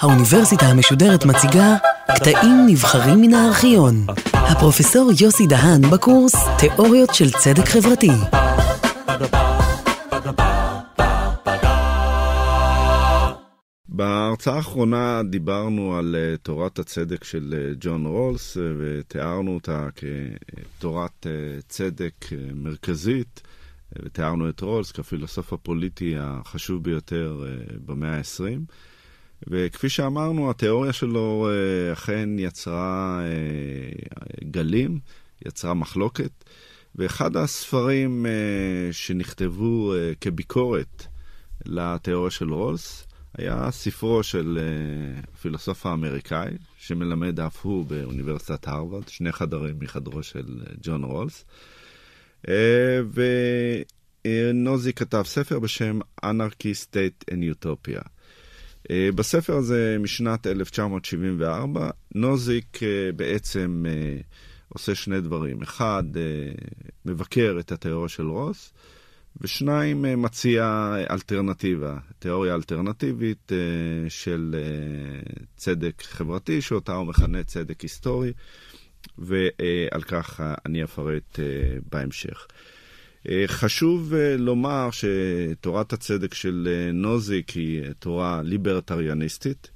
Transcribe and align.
האוניברסיטה 0.00 0.66
המשודרת 0.66 1.24
מציגה 1.24 1.76
קטעים 2.14 2.66
נבחרים 2.66 3.20
מן 3.20 3.34
הארכיון. 3.34 4.06
הפרופסור 4.32 5.10
יוסי 5.20 5.46
דהן 5.46 5.90
בקורס 5.90 6.34
תיאוריות 6.58 7.14
של 7.14 7.30
צדק 7.30 7.64
חברתי. 7.64 8.10
בהרצאה 13.88 14.54
האחרונה 14.54 15.22
דיברנו 15.30 15.96
על 15.96 16.16
uh, 16.34 16.38
תורת 16.42 16.78
הצדק 16.78 17.24
של 17.24 17.54
uh, 17.54 17.76
ג'ון 17.80 18.06
רולס 18.06 18.56
uh, 18.56 18.60
ותיארנו 18.78 19.54
אותה 19.54 19.88
כתורת 20.78 21.26
צדק 21.68 22.14
מרכזית 22.54 23.42
ותיארנו 23.98 24.48
את 24.48 24.60
רולס 24.60 24.92
כפילוסוף 24.92 25.52
הפוליטי 25.52 26.14
החשוב 26.18 26.84
ביותר 26.84 27.44
uh, 27.44 27.72
במאה 27.86 28.16
ה-20. 28.16 28.74
וכפי 29.46 29.88
שאמרנו, 29.88 30.50
התיאוריה 30.50 30.92
שלו 30.92 31.48
uh, 31.50 31.92
אכן 31.92 32.28
יצרה 32.38 33.20
uh, 33.20 34.44
גלים, 34.44 34.98
יצרה 35.46 35.74
מחלוקת, 35.74 36.44
ואחד 36.94 37.36
הספרים 37.36 38.26
שנכתבו 38.92 39.92
כביקורת 40.20 41.06
לתיאוריה 41.66 42.30
של 42.30 42.52
רולס, 42.52 43.06
היה 43.38 43.70
ספרו 43.70 44.22
של 44.22 44.58
הפילוסוף 45.34 45.86
האמריקאי, 45.86 46.50
שמלמד 46.76 47.40
אף 47.40 47.64
הוא 47.64 47.86
באוניברסיטת 47.86 48.68
הרווארד, 48.68 49.08
שני 49.08 49.32
חדרים 49.32 49.74
מחדרו 49.80 50.22
של 50.22 50.60
ג'ון 50.82 51.04
רולס. 51.04 51.44
ונוזי 54.24 54.92
כתב 54.92 55.22
ספר 55.26 55.58
בשם 55.58 55.98
Anarchy 56.24 56.74
State 56.86 57.30
and 57.30 57.64
Utopia. 57.64 58.02
בספר 58.92 59.56
הזה 59.56 59.96
משנת 60.00 60.46
1974, 60.46 61.90
נוזיק 62.14 62.80
בעצם 63.16 63.84
עושה 64.68 64.94
שני 64.94 65.20
דברים. 65.20 65.62
אחד, 65.62 66.04
מבקר 67.04 67.56
את 67.60 67.72
התיאוריה 67.72 68.08
של 68.08 68.28
רוס, 68.28 68.72
ושניים 69.40 70.22
מציע 70.22 70.94
אלטרנטיבה, 71.10 71.98
תיאוריה 72.18 72.54
אלטרנטיבית 72.54 73.52
של 74.08 74.54
צדק 75.56 76.02
חברתי, 76.02 76.60
שאותה 76.60 76.92
הוא 76.92 77.06
מכנה 77.06 77.42
צדק 77.42 77.80
היסטורי, 77.80 78.32
ועל 79.18 80.02
כך 80.02 80.40
אני 80.66 80.84
אפרט 80.84 81.38
בהמשך. 81.92 82.46
חשוב 83.46 84.14
לומר 84.38 84.88
שתורת 84.90 85.92
הצדק 85.92 86.34
של 86.34 86.68
נוזיק 86.94 87.50
היא 87.50 87.82
תורה 87.98 88.42
ליברטריאניסטית, 88.44 89.70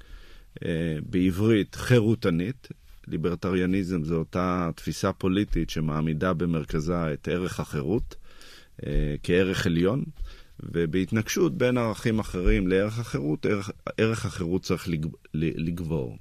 בעברית 1.09 1.75
חירותנית. 1.75 2.67
ליברטריאניזם 3.07 4.03
זו 4.03 4.15
אותה 4.15 4.69
תפיסה 4.75 5.13
פוליטית 5.13 5.69
שמעמידה 5.69 6.33
במרכזה 6.33 7.13
את 7.13 7.27
ערך 7.27 7.59
החירות. 7.59 8.15
כערך 9.23 9.65
עליון, 9.65 10.03
ובהתנגשות 10.59 11.57
בין 11.57 11.77
ערכים 11.77 12.19
אחרים 12.19 12.67
לערך 12.67 12.99
החירות, 12.99 13.45
ערך, 13.45 13.71
ערך 13.97 14.25
החירות 14.25 14.61
צריך 14.61 14.87
לגבור. 15.33 16.17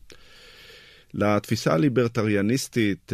לתפיסה 1.15 1.75
הליברטריאניסטית, 1.75 3.13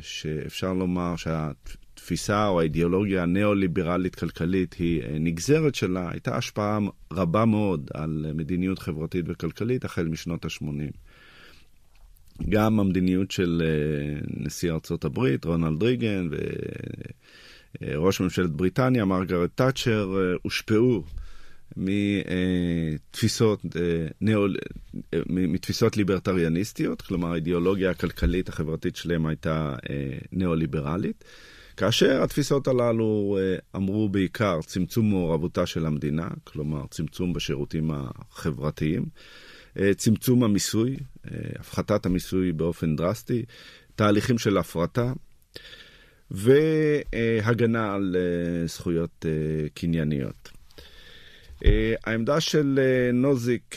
שאפשר 0.00 0.72
לומר 0.72 1.16
שהתפיסה 1.16 2.48
או 2.48 2.60
האידיאולוגיה 2.60 3.22
הניאו-ליברלית-כלכלית 3.22 4.74
היא 4.74 5.02
נגזרת 5.20 5.74
שלה, 5.74 6.10
הייתה 6.10 6.36
השפעה 6.36 6.78
רבה 7.12 7.44
מאוד 7.44 7.90
על 7.94 8.26
מדיניות 8.34 8.78
חברתית 8.78 9.24
וכלכלית 9.28 9.84
החל 9.84 10.08
משנות 10.08 10.44
ה-80. 10.44 10.96
גם 12.48 12.80
המדיניות 12.80 13.30
של 13.30 13.62
נשיא 14.36 14.72
ארצות 14.72 15.04
הברית, 15.04 15.44
רונלד 15.44 15.82
ריגן, 15.82 16.28
ו... 16.30 16.36
ראש 17.82 18.20
ממשלת 18.20 18.50
בריטניה, 18.50 19.04
מרגרט 19.04 19.50
תאצ'ר, 19.54 20.16
הושפעו 20.42 21.04
מתפיסות, 21.76 23.62
מתפיסות 25.26 25.96
ליברטריאניסטיות, 25.96 27.02
כלומר 27.02 27.32
האידיאולוגיה 27.32 27.90
הכלכלית 27.90 28.48
החברתית 28.48 28.96
שלהם 28.96 29.26
הייתה 29.26 29.74
ניאו-ליברלית, 30.32 31.24
כאשר 31.76 32.22
התפיסות 32.22 32.68
הללו 32.68 33.38
אמרו 33.76 34.08
בעיקר 34.08 34.58
צמצום 34.66 35.10
מעורבותה 35.10 35.66
של 35.66 35.86
המדינה, 35.86 36.28
כלומר 36.44 36.86
צמצום 36.90 37.32
בשירותים 37.32 37.90
החברתיים, 37.94 39.04
צמצום 39.96 40.44
המיסוי, 40.44 40.96
הפחתת 41.58 42.06
המיסוי 42.06 42.52
באופן 42.52 42.96
דרסטי, 42.96 43.44
תהליכים 43.94 44.38
של 44.38 44.56
הפרטה. 44.56 45.12
והגנה 46.30 47.94
על 47.94 48.16
זכויות 48.66 49.24
קנייניות. 49.74 50.55
העמדה 52.04 52.40
של 52.40 52.80
נוזיק 53.12 53.76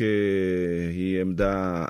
היא 0.91 1.22
עמדה 1.22 1.85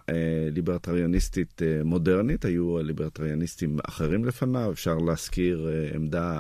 ליברטריאניסטית 0.52 1.62
מודרנית, 1.84 2.46
היו 2.46 2.78
ליברטריאניסטים 2.78 3.78
אחרים 3.88 4.26
לפניו, 4.26 4.72
אפשר 4.72 4.96
להזכיר 4.98 5.70
עמדה 5.96 6.40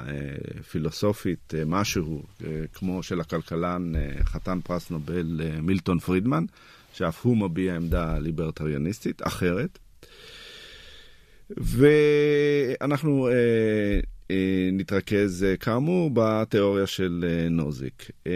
פילוסופית, 0.71 1.53
משהו 1.65 2.23
כמו 2.73 3.03
של 3.03 3.21
הכלכלן 3.21 3.93
חתן 4.23 4.59
פרס 4.63 4.91
נובל 4.91 5.41
מילטון 5.61 5.99
פרידמן, 5.99 6.45
שאף 6.93 7.25
הוא 7.25 7.37
מביע 7.37 7.75
עמדה 7.75 8.19
ליברטריאניסטית 8.19 9.21
אחרת. 9.27 9.79
ואנחנו 11.57 13.27
אה, 13.27 13.33
אה, 13.33 13.99
נתרכז 14.71 15.43
אה, 15.43 15.57
כאמור 15.57 16.11
בתיאוריה 16.13 16.87
של 16.87 17.25
אה, 17.27 17.49
נוזיק. 17.49 18.11
אה, 18.27 18.31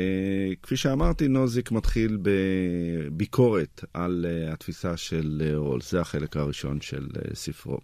כפי 0.63 0.77
שאמרתי, 0.77 1.27
נוזיק 1.27 1.71
מתחיל 1.71 2.17
בביקורת 2.21 3.85
על 3.93 4.25
אה, 4.29 4.53
התפיסה 4.53 4.97
של 4.97 5.41
אה, 5.45 5.57
רולס, 5.57 5.91
זה 5.91 6.01
החלק 6.01 6.37
הראשון 6.37 6.81
של 6.81 7.07
אה, 7.15 7.35
ספרו. 7.35 7.77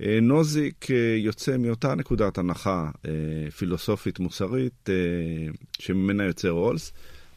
אה, 0.00 0.18
נוזיק 0.22 0.90
אה, 0.90 1.16
יוצא 1.18 1.56
מאותה 1.56 1.94
נקודת 1.94 2.38
הנחה 2.38 2.90
אה, 3.06 3.50
פילוסופית 3.50 4.18
מוסרית 4.18 4.88
אה, 4.88 4.94
שממנה 5.78 6.24
יוצא 6.24 6.48
רולס, 6.48 6.92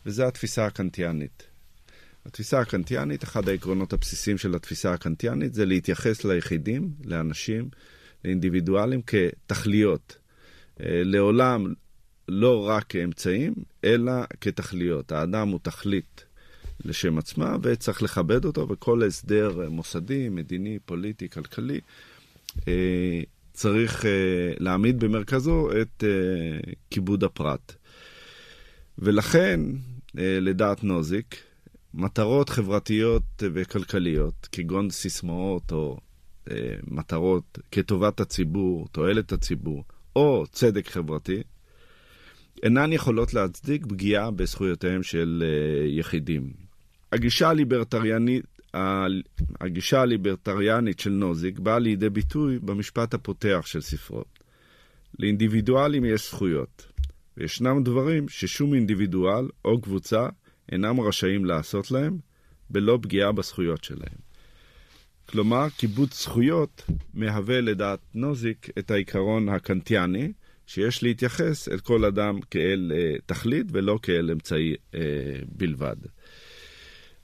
וזה 0.05 0.27
התפיסה 0.27 0.65
הקנטיאנית. 0.65 1.43
התפיסה 2.25 2.59
הקנטיאנית, 2.59 3.23
אחד 3.23 3.49
העקרונות 3.49 3.93
הבסיסיים 3.93 4.37
של 4.37 4.55
התפיסה 4.55 4.93
הקנטיאנית 4.93 5.53
זה 5.53 5.65
להתייחס 5.65 6.25
ליחידים, 6.25 6.89
לאנשים, 7.05 7.69
לאינדיבידואלים 8.27 9.01
כתכליות. 9.01 10.17
לעולם 10.79 11.73
לא 12.27 12.67
רק 12.67 12.85
כאמצעים, 12.89 13.53
אלא 13.83 14.11
כתכליות. 14.41 15.11
האדם 15.11 15.49
הוא 15.49 15.59
תכלית 15.63 16.25
לשם 16.85 17.17
עצמה 17.17 17.57
וצריך 17.61 18.03
לכבד 18.03 18.45
אותו, 18.45 18.67
וכל 18.69 19.03
הסדר 19.03 19.69
מוסדי, 19.69 20.29
מדיני, 20.29 20.79
פוליטי, 20.85 21.29
כלכלי, 21.29 21.79
צריך 23.53 24.05
להעמיד 24.59 24.99
במרכזו 24.99 25.69
את 25.81 26.03
כיבוד 26.89 27.23
הפרט. 27.23 27.75
ולכן, 28.99 29.59
לדעת 30.15 30.83
נוזיק, 30.83 31.35
מטרות 31.93 32.49
חברתיות 32.49 33.23
וכלכליות, 33.39 34.47
כגון 34.51 34.89
סיסמאות 34.89 35.71
או 35.71 35.97
אה, 36.51 36.75
מטרות 36.87 37.59
כטובת 37.71 38.19
הציבור, 38.19 38.87
תועלת 38.91 39.31
הציבור, 39.31 39.83
או 40.15 40.43
צדק 40.51 40.87
חברתי, 40.87 41.43
אינן 42.63 42.93
יכולות 42.93 43.33
להצדיק 43.33 43.85
פגיעה 43.85 44.31
בזכויותיהם 44.31 45.03
של 45.03 45.43
אה, 45.45 45.87
יחידים. 45.87 46.53
הגישה 47.11 47.49
הליברטריאנית, 47.49 48.45
הגישה 49.61 50.01
הליברטריאנית 50.01 50.99
של 50.99 51.09
נוזיק 51.09 51.59
באה 51.59 51.79
לידי 51.79 52.09
ביטוי 52.09 52.59
במשפט 52.59 53.13
הפותח 53.13 53.63
של 53.65 53.81
ספרו. 53.81 54.23
לאינדיבידואלים 55.19 56.05
יש 56.05 56.29
זכויות, 56.29 56.91
וישנם 57.37 57.83
דברים 57.83 58.29
ששום 58.29 58.73
אינדיבידואל 58.73 59.47
או 59.65 59.81
קבוצה 59.81 60.27
אינם 60.71 60.99
רשאים 60.99 61.45
לעשות 61.45 61.91
להם 61.91 62.17
בלא 62.69 62.99
פגיעה 63.01 63.31
בזכויות 63.31 63.83
שלהם. 63.83 64.26
כלומר, 65.29 65.67
קיבוץ 65.77 66.23
זכויות 66.23 66.83
מהווה 67.13 67.61
לדעת 67.61 67.99
נוזיק 68.13 68.69
את 68.79 68.91
העיקרון 68.91 69.49
הקנטיאני, 69.49 70.31
שיש 70.67 71.03
להתייחס 71.03 71.69
אל 71.69 71.79
כל 71.79 72.05
אדם 72.05 72.39
כאל 72.51 72.91
אה, 72.95 73.15
תכלית 73.25 73.65
ולא 73.71 73.99
כאל 74.01 74.31
אמצעי 74.31 74.75
אה, 74.95 74.99
בלבד. 75.57 75.95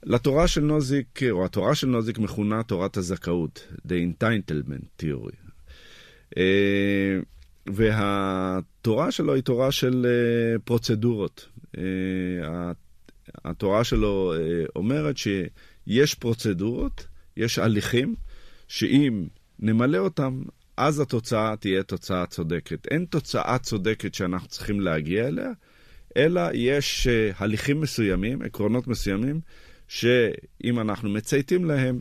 לתורה 0.02 0.48
של 0.48 0.60
נוזיק, 0.60 1.20
או 1.30 1.44
התורה 1.44 1.74
של 1.74 1.86
נוזיק 1.86 2.18
מכונה 2.18 2.62
תורת 2.62 2.96
הזכאות, 2.96 3.66
The 3.88 3.92
Entitlement 3.92 5.02
Theory. 5.02 5.44
אה, 6.36 7.18
והתורה 7.66 9.10
שלו 9.10 9.34
היא 9.34 9.42
תורה 9.42 9.72
של 9.72 10.06
אה, 10.06 10.58
פרוצדורות. 10.58 11.48
אה, 11.78 12.72
התורה 13.44 13.84
שלו 13.84 14.32
אומרת 14.76 15.16
שיש 15.16 16.14
פרוצדורות, 16.14 17.06
יש 17.36 17.58
הליכים, 17.58 18.14
שאם 18.68 19.26
נמלא 19.58 19.98
אותם, 19.98 20.42
אז 20.76 21.00
התוצאה 21.00 21.56
תהיה 21.56 21.82
תוצאה 21.82 22.26
צודקת. 22.26 22.86
אין 22.90 23.04
תוצאה 23.04 23.58
צודקת 23.58 24.14
שאנחנו 24.14 24.48
צריכים 24.48 24.80
להגיע 24.80 25.28
אליה, 25.28 25.50
אלא 26.16 26.42
יש 26.54 27.06
אה, 27.06 27.30
הליכים 27.38 27.80
מסוימים, 27.80 28.42
עקרונות 28.42 28.86
מסוימים, 28.86 29.40
שאם 29.88 30.80
אנחנו 30.80 31.08
מצייתים 31.10 31.64
להם, 31.64 32.00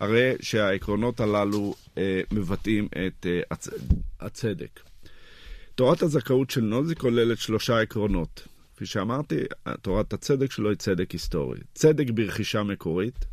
הרי 0.00 0.32
שהעקרונות 0.40 1.20
הללו 1.20 1.74
אה, 1.98 2.20
מבטאים 2.32 2.88
את 3.06 3.26
אה, 3.26 3.40
הצ... 3.50 3.68
הצדק. 4.20 4.80
תורת 5.74 6.02
הזכאות 6.02 6.50
של 6.50 6.60
נוזי 6.60 6.94
כוללת 6.94 7.38
שלושה 7.38 7.80
עקרונות. 7.80 8.48
כפי 8.76 8.86
שאמרתי, 8.86 9.36
תורת 9.82 10.12
הצדק 10.12 10.50
שלו 10.50 10.70
היא 10.70 10.76
צדק 10.76 11.10
היסטורי. 11.10 11.58
צדק 11.74 12.10
ברכישה 12.10 12.62
מקורית, 12.62 13.24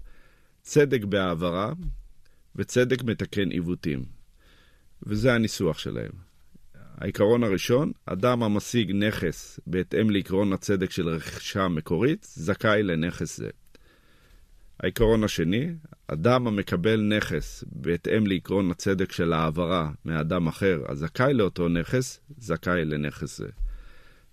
צדק 0.61 1.03
בהעברה 1.03 1.73
וצדק 2.55 3.03
מתקן 3.03 3.49
עיוותים. 3.49 4.05
וזה 5.03 5.33
הניסוח 5.33 5.77
שלהם. 5.77 6.11
העיקרון 6.97 7.43
הראשון, 7.43 7.91
אדם 8.05 8.43
המשיג 8.43 8.91
נכס 8.91 9.59
בהתאם 9.67 10.09
לעקרון 10.09 10.53
הצדק 10.53 10.91
של 10.91 11.09
רכישה 11.09 11.67
מקורית, 11.67 12.27
זכאי 12.29 12.83
לנכס 12.83 13.37
זה. 13.37 13.49
העיקרון 14.79 15.23
השני, 15.23 15.73
אדם 16.07 16.47
המקבל 16.47 17.01
נכס 17.01 17.63
בהתאם 17.71 18.27
לעקרון 18.27 18.71
הצדק 18.71 19.11
של 19.11 19.33
העברה 19.33 19.91
מאדם 20.05 20.47
אחר 20.47 20.81
הזכאי 20.87 21.33
לאותו 21.33 21.69
נכס, 21.69 22.19
זכאי 22.37 22.85
לנכס 22.85 23.37
זה. 23.37 23.47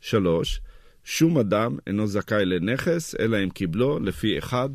שלוש, 0.00 0.60
שום 1.04 1.38
אדם 1.38 1.76
אינו 1.86 2.06
זכאי 2.06 2.44
לנכס, 2.44 3.14
אלא 3.20 3.44
אם 3.44 3.50
קיבלו 3.50 3.98
לפי 4.00 4.38
אחד 4.38 4.69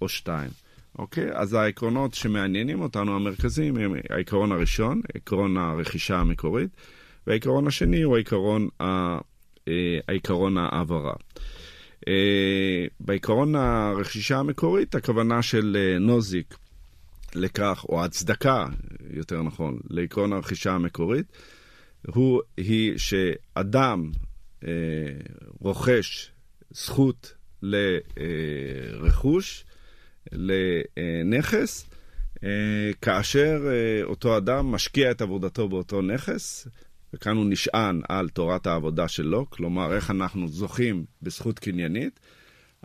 או 0.00 0.08
שתיים. 0.08 0.50
אוקיי? 0.98 1.26
אז 1.32 1.54
העקרונות 1.54 2.14
שמעניינים 2.14 2.80
אותנו, 2.80 3.16
המרכזיים, 3.16 3.76
הם 3.76 3.94
העיקרון 4.10 4.52
הראשון, 4.52 5.00
עקרון 5.14 5.56
הרכישה 5.56 6.18
המקורית, 6.18 6.70
והעיקרון 7.26 7.66
השני 7.66 8.02
הוא 8.02 8.14
העיקרון, 8.14 8.68
ה... 8.80 8.84
אה, 9.68 9.98
העיקרון 10.08 10.58
העברה. 10.58 11.14
אה, 12.08 12.86
בעיקרון 13.00 13.54
הרכישה 13.54 14.38
המקורית, 14.38 14.94
הכוונה 14.94 15.42
של 15.42 15.76
אה, 15.80 15.98
נוזיק 15.98 16.56
לכך, 17.34 17.84
או 17.88 18.04
הצדקה, 18.04 18.66
יותר 19.10 19.42
נכון, 19.42 19.78
לעקרון 19.90 20.32
הרכישה 20.32 20.72
המקורית, 20.72 21.26
הוא, 22.06 22.42
היא 22.56 22.98
שאדם 22.98 24.10
אה, 24.64 24.70
רוכש 25.60 26.30
זכות 26.70 27.34
לרכוש, 27.62 29.64
לנכס, 30.32 31.88
אה, 32.44 32.90
כאשר 33.02 33.60
אה, 33.66 34.04
אותו 34.04 34.36
אדם 34.36 34.66
משקיע 34.66 35.10
את 35.10 35.22
עבודתו 35.22 35.68
באותו 35.68 36.02
נכס, 36.02 36.68
וכאן 37.14 37.36
הוא 37.36 37.46
נשען 37.48 38.00
על 38.08 38.28
תורת 38.28 38.66
העבודה 38.66 39.08
שלו, 39.08 39.50
כלומר, 39.50 39.94
איך 39.94 40.10
אנחנו 40.10 40.48
זוכים 40.48 41.04
בזכות 41.22 41.58
קניינית. 41.58 42.20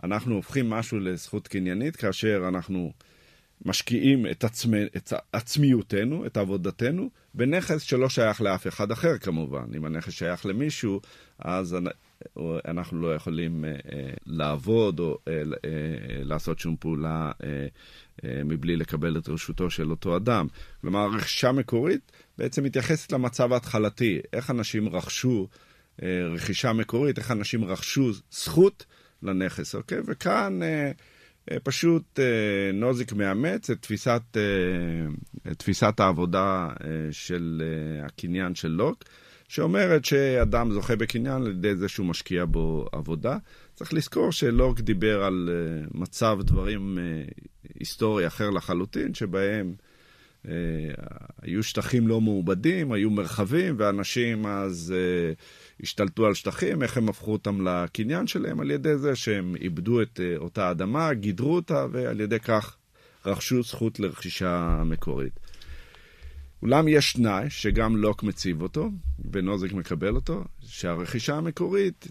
אנחנו 0.02 0.34
הופכים 0.34 0.70
משהו 0.70 1.00
לזכות 1.00 1.48
קניינית 1.48 1.96
כאשר 1.96 2.44
אנחנו 2.48 2.92
משקיעים 3.64 4.26
את, 4.26 4.44
עצמי, 4.44 4.82
את 4.96 5.12
עצמיותנו, 5.32 6.26
את 6.26 6.36
עבודתנו, 6.36 7.10
בנכס 7.34 7.82
שלא 7.82 8.08
שייך 8.08 8.40
לאף 8.40 8.66
אחד 8.66 8.90
אחר 8.90 9.18
כמובן. 9.18 9.64
אם 9.76 9.84
הנכס 9.84 10.12
שייך 10.12 10.46
למישהו, 10.46 11.00
אז 11.38 11.76
אנחנו 12.68 13.00
לא 13.00 13.14
יכולים 13.14 13.64
uh, 13.64 13.88
לעבוד 14.26 15.00
או 15.00 15.14
uh, 15.14 15.28
לעשות 16.22 16.58
שום 16.58 16.76
פעולה 16.80 17.30
מבלי 18.24 18.76
לקבל 18.76 19.18
את 19.18 19.28
רשותו 19.28 19.70
של 19.70 19.90
אותו 19.90 20.16
אדם. 20.16 20.46
כלומר, 20.80 21.08
רכישה 21.16 21.52
מקורית 21.52 22.12
בעצם 22.38 22.64
מתייחסת 22.64 23.12
למצב 23.12 23.52
ההתחלתי, 23.52 24.20
איך 24.32 24.50
אנשים 24.50 24.88
רכשו 24.88 25.48
רכישה 26.34 26.72
מקורית, 26.72 27.18
איך 27.18 27.30
אנשים 27.30 27.64
רכשו 27.64 28.10
זכות 28.30 28.86
לנכס, 29.22 29.74
אוקיי? 29.74 29.98
וכאן 30.06 30.60
פשוט 31.62 32.18
נוזיק 32.74 33.12
מאמץ 33.12 33.70
את 33.70 33.82
תפיסת, 33.82 34.22
את 35.50 35.58
תפיסת 35.58 36.00
העבודה 36.00 36.68
של 37.10 37.62
הקניין 38.04 38.54
של 38.54 38.68
לוק. 38.68 39.04
שאומרת 39.52 40.04
שאדם 40.04 40.72
זוכה 40.72 40.96
בקניין 40.96 41.42
על 41.42 41.50
ידי 41.50 41.76
זה 41.76 41.88
שהוא 41.88 42.06
משקיע 42.06 42.44
בו 42.44 42.86
עבודה. 42.92 43.38
צריך 43.74 43.94
לזכור 43.94 44.32
שלוק 44.32 44.80
דיבר 44.80 45.24
על 45.24 45.48
uh, 45.48 45.98
מצב 45.98 46.38
דברים 46.40 46.98
uh, 46.98 47.32
היסטורי 47.78 48.26
אחר 48.26 48.50
לחלוטין, 48.50 49.14
שבהם 49.14 49.74
uh, 50.42 50.48
היו 51.42 51.62
שטחים 51.62 52.08
לא 52.08 52.20
מעובדים, 52.20 52.92
היו 52.92 53.10
מרחבים, 53.10 53.74
ואנשים 53.78 54.46
אז 54.46 54.94
השתלטו 55.82 56.26
על 56.26 56.34
שטחים, 56.34 56.82
איך 56.82 56.96
הם 56.96 57.08
הפכו 57.08 57.32
אותם 57.32 57.68
לקניין 57.68 58.26
שלהם? 58.26 58.60
על 58.60 58.70
ידי 58.70 58.96
זה 58.96 59.16
שהם 59.16 59.56
איבדו 59.56 60.02
את 60.02 60.20
אותה 60.36 60.70
אדמה, 60.70 61.14
גידרו 61.14 61.54
אותה, 61.54 61.86
ועל 61.92 62.20
ידי 62.20 62.38
כך 62.38 62.76
רכשו 63.26 63.62
זכות 63.62 64.00
לרכישה 64.00 64.82
מקורית. 64.86 65.51
אולם 66.62 66.88
יש 66.88 67.12
תנאי 67.12 67.50
שגם 67.50 67.96
לוק 67.96 68.22
מציב 68.22 68.62
אותו, 68.62 68.90
ונוזק 69.32 69.72
מקבל 69.72 70.14
אותו, 70.14 70.44
שהרכישה 70.60 71.36
המקורית 71.36 72.08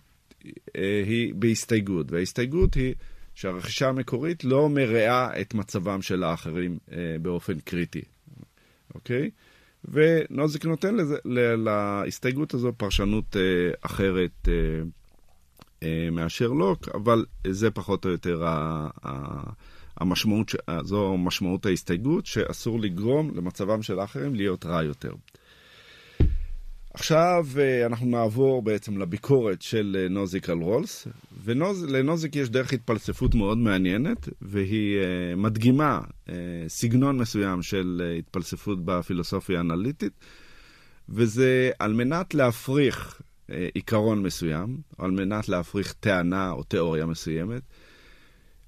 אה, 0.76 1.04
היא 1.06 1.34
בהסתייגות, 1.36 2.12
וההסתייגות 2.12 2.74
היא 2.74 2.94
שהרכישה 3.36 3.90
המקורית 3.90 4.44
לא 4.44 4.70
מרעה 4.70 5.42
את 5.42 5.54
מצבם 5.54 6.02
של 6.02 6.24
האחרים 6.24 6.78
אה, 6.92 7.16
באופן 7.22 7.60
קריטי, 7.60 8.02
אוקיי? 8.96 9.30
ונוזק 9.86 10.66
נותן 10.66 10.96
לזה, 10.96 11.18
להסתייגות 11.58 12.54
הזו 12.54 12.74
פרשנות 12.78 13.36
אה, 13.36 13.42
אחרת 13.82 14.48
מאשר 16.12 16.48
לוק, 16.48 16.90
אבל 16.90 17.26
זה 17.48 17.72
פחות 17.72 18.06
או 18.06 18.10
יותר 18.10 18.44
ה... 18.46 18.90
המשמעות, 19.98 20.56
זו 20.84 21.18
משמעות 21.18 21.66
ההסתייגות, 21.66 22.26
שאסור 22.26 22.80
לגרום 22.80 23.32
למצבם 23.36 23.82
של 23.82 24.00
האחרים 24.00 24.36
להיות 24.36 24.66
רע 24.66 24.84
יותר. 24.84 25.12
עכשיו 26.94 27.46
אה, 27.60 27.86
אנחנו 27.86 28.06
נעבור 28.06 28.62
בעצם 28.62 28.98
לביקורת 28.98 29.62
של 29.62 29.98
אה, 30.00 30.10
נוזיק 30.10 30.50
על 30.50 30.58
רולס, 30.58 31.08
ולנוזיק 31.44 32.36
יש 32.36 32.50
דרך 32.50 32.74
התפלספות 32.74 33.36
מאוד 33.36 33.58
מעניינת, 33.58 34.30
והיא 34.42 34.98
אה, 35.00 35.36
מדגימה 35.36 36.00
סגנון 36.68 37.18
מסוים 37.18 37.62
של 37.62 38.16
התפלספות 38.20 38.86
בפילוסופיה 38.86 39.58
האנליטית, 39.58 40.14
וזה 41.10 41.72
על 41.80 41.94
מנת 41.94 42.34
להפריך 42.34 43.22
עיקרון 43.74 44.24
מסוים, 44.24 44.78
או 45.00 45.06
על 45.06 45.12
מנת 45.12 45.50
להפריך 45.50 45.94
טענה 46.00 46.52
או 46.52 46.64
תיאוריה 46.64 47.06
מסוימת, 47.06 47.62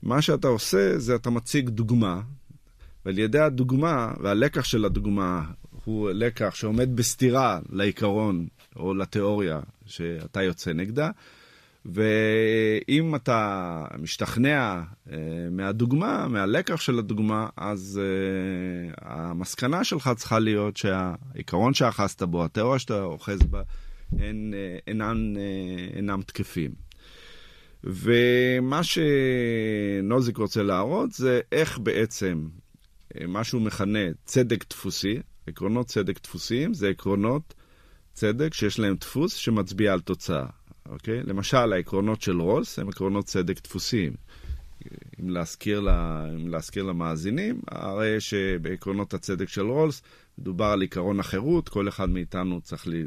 מה 0.04 0.22
שאתה 0.22 0.48
עושה 0.48 1.00
זה 1.00 1.16
אתה 1.16 1.30
מציג 1.30 1.70
דוגמה, 1.70 2.22
ועל 3.06 3.20
ידי 3.20 3.40
הדוגמה, 3.40 4.14
והלקח 4.20 4.64
של 4.64 4.86
הדוגמה 4.86 5.44
הוא 5.86 6.10
לקח 6.10 6.56
שעומד 6.56 6.96
בסתירה 6.96 7.60
לעיקרון 7.70 8.48
או 8.76 8.94
לתיאוריה 8.94 9.60
שאתה 9.86 10.44
יוצא 10.44 10.74
נגדה, 10.74 11.10
ואם 11.86 13.16
אתה 13.16 13.86
משתכנע 14.00 14.82
uh, 14.82 15.12
מהדוגמה, 15.52 16.28
מהלקח 16.28 16.82
של 16.82 17.00
הדוגמה, 17.00 17.48
אז 17.58 18.02
uh, 18.02 18.98
המסקנה 19.02 19.84
שלך 19.84 20.10
צריכה 20.16 20.40
להיות 20.40 20.78
שהעיקרון 20.78 21.74
שאחזת 21.74 22.24
בו, 22.24 22.46
התיאוריה 22.46 22.80
שאתה 22.80 23.04
אוחז 23.04 23.40
בה, 23.40 23.62
אינם, 24.88 25.34
uh, 25.36 25.96
אינם 25.96 26.22
תקפים. 26.22 26.93
ומה 27.84 28.82
שנוזיק 28.84 30.38
רוצה 30.38 30.64
להראות 30.64 31.12
זה 31.12 31.42
איך 31.52 31.80
בעצם 31.80 32.48
אה, 33.16 33.28
מה 33.28 33.44
שהוא 33.44 33.62
מכנה 33.62 34.00
צדק 34.26 34.66
דפוסי, 34.70 35.20
עקרונות 35.48 35.88
צדק 35.88 36.24
דפוסיים 36.24 36.74
זה 36.74 36.90
עקרונות 36.90 37.54
צדק 38.14 38.54
שיש 38.54 38.80
להם 38.80 38.96
דפוס 38.96 39.34
שמצביע 39.34 39.94
על 39.94 40.00
תוצאה, 40.00 40.46
אוקיי? 40.90 41.24
למשל, 41.24 41.74
העקרונות 41.74 42.22
של 42.22 42.42
רולס 42.42 42.80
הם 42.80 42.90
עקרונות 42.90 43.26
צדק 43.26 43.64
דפוסיים. 43.64 44.14
אם 45.20 45.30
להזכיר, 45.30 45.80
לה, 45.80 46.26
אם 46.36 46.48
להזכיר 46.48 46.84
למאזינים, 46.84 47.62
הרי 47.68 48.20
שבעקרונות 48.20 49.14
הצדק 49.14 49.50
של 49.50 49.62
רולס 49.62 50.02
מדובר 50.38 50.66
על 50.66 50.84
עקרון 50.84 51.20
החירות, 51.20 51.70
כל 51.70 51.88
אחד 51.88 52.10
מאיתנו 52.10 52.62
צריך 52.62 52.88
ל, 52.88 52.94
אה, 52.94 53.04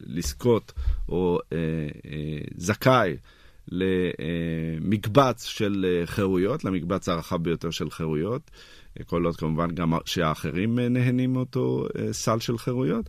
לזכות 0.00 0.72
או 1.08 1.38
אה, 1.52 1.58
אה, 2.04 2.38
זכאי 2.56 3.16
למקבץ 3.68 5.44
של 5.44 5.86
אה, 5.88 6.06
חירויות, 6.06 6.64
למקבץ 6.64 7.08
הרחב 7.08 7.42
ביותר 7.42 7.70
של 7.70 7.90
חירויות, 7.90 8.50
כל 9.06 9.24
עוד 9.24 9.36
כמובן 9.36 9.74
גם 9.74 9.92
שהאחרים 10.04 10.78
אה, 10.78 10.88
נהנים 10.88 11.32
מאותו 11.32 11.86
אה, 11.98 12.12
סל 12.12 12.38
של 12.38 12.58
חירויות. 12.58 13.08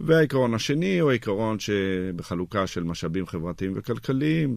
והעיקרון 0.00 0.54
השני 0.54 0.98
הוא 0.98 1.10
העיקרון 1.10 1.58
שבחלוקה 1.58 2.66
של 2.66 2.82
משאבים 2.82 3.26
חברתיים 3.26 3.72
וכלכליים, 3.76 4.56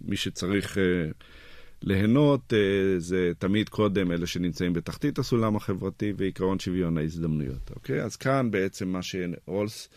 מי 0.00 0.16
שצריך 0.16 0.78
אה, 0.78 0.82
ליהנות 1.82 2.52
אה, 2.52 2.98
זה 2.98 3.32
תמיד 3.38 3.68
קודם 3.68 4.12
אלה 4.12 4.26
שנמצאים 4.26 4.72
בתחתית 4.72 5.18
הסולם 5.18 5.56
החברתי 5.56 6.12
ועקרון 6.16 6.58
שוויון 6.58 6.98
ההזדמנויות, 6.98 7.70
אוקיי? 7.74 8.02
אז 8.02 8.16
כאן 8.16 8.50
בעצם 8.50 8.88
מה 8.88 9.00
שרולס 9.02 9.88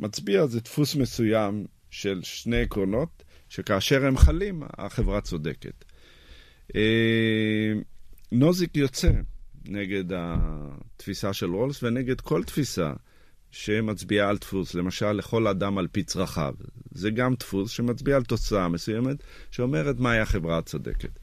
מצביע 0.00 0.46
זה 0.46 0.60
דפוס 0.60 0.94
מסוים 0.94 1.66
של 1.90 2.20
שני 2.22 2.60
עקרונות, 2.60 3.22
שכאשר 3.56 4.06
הם 4.06 4.16
חלים, 4.16 4.62
החברה 4.78 5.20
צודקת. 5.20 5.84
אה, 6.76 7.72
נוזיק 8.32 8.76
יוצא 8.76 9.10
נגד 9.64 10.04
התפיסה 10.16 11.32
של 11.32 11.54
רולס 11.54 11.82
ונגד 11.82 12.20
כל 12.20 12.44
תפיסה 12.44 12.92
שמצביעה 13.50 14.28
על 14.28 14.38
דפוס, 14.38 14.74
למשל, 14.74 15.12
לכל 15.12 15.46
אדם 15.46 15.78
על 15.78 15.86
פי 15.92 16.02
צרכיו. 16.02 16.54
זה 16.90 17.10
גם 17.10 17.34
דפוס 17.34 17.70
שמצביע 17.70 18.16
על 18.16 18.24
תוצאה 18.24 18.68
מסוימת, 18.68 19.16
שאומרת 19.50 19.98
מהי 19.98 20.18
החברה 20.18 20.58
הצודקת. 20.58 21.18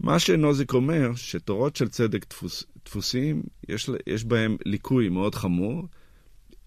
מה 0.00 0.18
שנוזיק 0.18 0.72
אומר, 0.72 1.14
שתורות 1.14 1.76
של 1.76 1.88
צדק 1.88 2.26
דפוס, 2.30 2.64
דפוסיים, 2.84 3.42
יש, 3.68 3.90
יש 4.06 4.24
בהם 4.24 4.56
ליקוי 4.66 5.08
מאוד 5.08 5.34
חמור. 5.34 5.88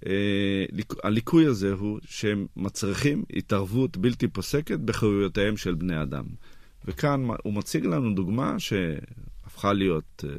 אה, 0.07 0.65
הליקוי 1.03 1.45
הזה 1.45 1.73
הוא 1.73 1.99
שהם 2.05 2.47
מצריכים 2.55 3.23
התערבות 3.35 3.97
בלתי 3.97 4.27
פוסקת 4.27 4.79
בחירויותיהם 4.79 5.57
של 5.57 5.73
בני 5.73 6.01
אדם. 6.01 6.25
וכאן 6.85 7.27
הוא 7.43 7.53
מציג 7.53 7.85
לנו 7.85 8.13
דוגמה 8.13 8.55
שהפכה 8.59 9.73
להיות 9.73 10.23
אה, 10.23 10.29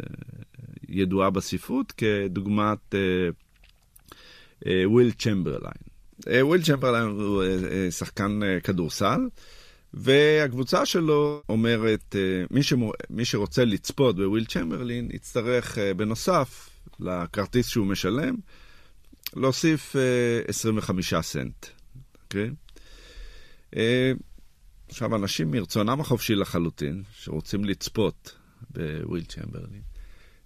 ידועה 0.88 1.30
בספרות 1.30 1.92
כדוגמת 1.92 2.94
אה, 2.94 4.82
וויל 4.84 5.10
צ'מברליין. 5.10 5.82
וויל 6.26 6.62
צ'מברליין 6.62 7.06
הוא 7.08 7.42
שחקן 7.90 8.40
כדורסל, 8.64 9.20
והקבוצה 9.94 10.86
שלו 10.86 11.42
אומרת, 11.48 12.16
מי, 12.50 12.62
שמור... 12.62 12.92
מי 13.10 13.24
שרוצה 13.24 13.64
לצפות 13.64 14.16
בוויל 14.16 14.44
צ'מברלין 14.44 15.08
יצטרך 15.12 15.78
בנוסף 15.96 16.70
לכרטיס 17.00 17.68
שהוא 17.68 17.86
משלם, 17.86 18.34
להוסיף 19.36 19.96
25 20.48 21.14
סנט, 21.14 21.66
אוקיי? 22.24 22.50
Okay? 22.50 23.78
עכשיו, 24.88 25.16
אנשים 25.16 25.50
מרצונם 25.50 26.00
החופשי 26.00 26.34
לחלוטין, 26.34 27.02
שרוצים 27.12 27.64
לצפות 27.64 28.36
בוויל 28.70 29.24
צ'מברלין, 29.24 29.82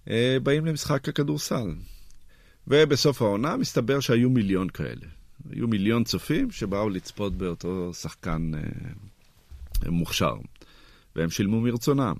אה, 0.09 0.37
באים 0.43 0.65
למשחק 0.65 1.09
הכדורסל. 1.09 1.75
ובסוף 2.67 3.21
העונה 3.21 3.57
מסתבר 3.57 3.99
שהיו 3.99 4.29
מיליון 4.29 4.69
כאלה. 4.69 5.05
היו 5.49 5.67
מיליון 5.67 6.03
צופים 6.03 6.51
שבאו 6.51 6.89
לצפות 6.89 7.37
באותו 7.37 7.93
שחקן 7.93 8.51
אה, 8.55 9.91
מוכשר, 9.91 10.35
והם 11.15 11.29
שילמו 11.29 11.61
מרצונם. 11.61 12.15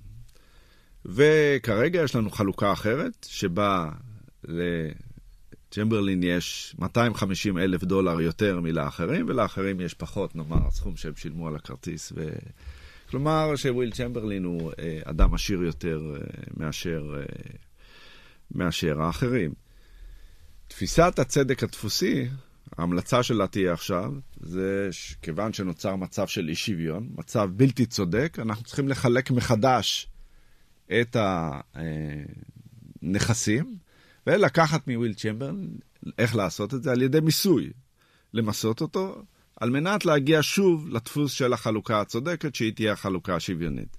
וכרגע 1.06 2.04
יש 2.04 2.16
לנו 2.16 2.30
חלוקה 2.30 2.74
אחרת, 2.74 3.28
שבה 3.30 3.90
צ'מברלין 5.72 6.24
יש 6.24 6.76
250 6.80 7.58
אלף 7.58 7.84
דולר 7.84 8.22
יותר 8.22 8.60
מלאחרים, 8.60 9.26
ולאחרים 9.30 9.82
יש 9.82 9.94
פחות, 9.94 10.36
נאמר, 10.36 10.68
הסכום 10.68 10.96
שהם 10.96 11.16
שילמו 11.16 11.48
על 11.48 11.56
הכרטיס. 11.56 12.14
ו... 12.16 12.30
כלומר, 13.10 13.56
שוויל 13.56 13.92
צ'מברלין 13.92 14.44
הוא 14.44 14.72
אה, 14.80 15.00
אדם 15.04 15.34
עשיר 15.34 15.64
יותר 15.64 16.16
אה, 16.16 16.20
מאשר, 16.58 17.16
אה, 17.18 17.24
מאשר 18.52 19.02
האחרים. 19.02 19.54
תפיסת 20.68 21.20
הצדק 21.20 21.64
הדפוסי, 21.64 22.28
ההמלצה 22.78 23.24
שלה 23.24 23.48
תהיה 23.48 23.74
עכשיו, 23.74 24.14
זה 24.40 24.90
כיוון 25.22 25.54
שנוצר 25.54 25.96
מצב 25.96 26.28
של 26.28 26.50
אי 26.50 26.56
שוויון, 26.56 27.10
מצב 27.18 27.50
בלתי 27.54 27.86
צודק, 27.86 28.38
אנחנו 28.42 28.64
צריכים 28.64 28.88
לחלק 28.88 29.32
מחדש 29.32 30.08
את 31.02 31.16
הנכסים. 33.04 33.89
ולקחת 34.28 34.88
מוויל 34.88 35.14
צ'מברן 35.14 35.68
איך 36.18 36.36
לעשות 36.36 36.74
את 36.74 36.84
זה 36.84 36.92
על 36.92 37.02
ידי 37.02 37.20
מיסוי, 37.20 37.70
למסות 38.34 38.82
אותו, 38.82 39.24
על 39.60 39.70
מנת 39.70 40.06
להגיע 40.06 40.40
שוב 40.42 40.90
לדפוס 40.90 41.32
של 41.32 41.54
החלוקה 41.54 42.02
הצודקת, 42.02 42.56
שהיא 42.56 42.74
תהיה 42.74 42.94
החלוקה 42.94 43.36
השוויונית. 43.36 43.98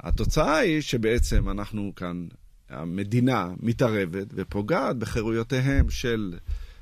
התוצאה 0.00 0.56
היא 0.56 0.80
שבעצם 0.80 1.50
אנחנו 1.50 1.92
כאן, 1.96 2.26
המדינה 2.68 3.48
מתערבת 3.60 4.26
ופוגעת 4.34 4.96
בחירויותיהם 4.96 5.90
של 5.90 6.34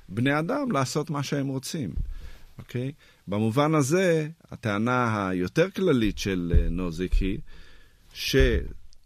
בני 0.08 0.38
אדם 0.38 0.70
לעשות 0.72 1.10
מה 1.10 1.22
שהם 1.22 1.48
רוצים, 1.48 1.90
אוקיי? 2.58 2.92
במובן 3.28 3.74
הזה, 3.74 4.28
הטענה 4.50 5.28
היותר 5.28 5.70
כללית 5.70 6.18
של 6.18 6.52
אה, 6.56 6.68
נוזיק 6.68 7.12
היא 7.12 7.38
ש... 8.12 8.36